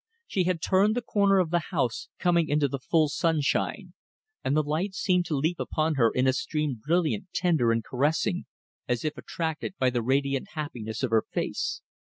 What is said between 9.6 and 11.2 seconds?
by the radiant happiness of